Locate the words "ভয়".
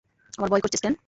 0.49-0.61